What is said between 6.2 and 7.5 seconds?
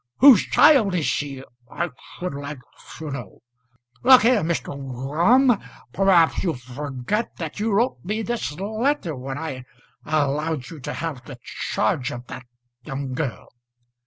you forget